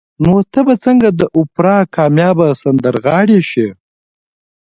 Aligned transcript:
نو 0.23 0.33
ته 0.51 0.59
به 0.67 0.73
څنګه 0.85 1.09
د 1.19 1.21
اوپرا 1.37 1.77
کاميابه 1.95 2.47
سندرغاړې 2.61 3.39
شې 3.49 3.67